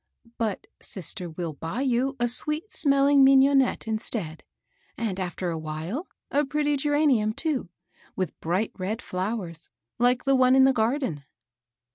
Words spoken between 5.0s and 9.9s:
aflber a while, a pretty geranium, too, with bright red flowers,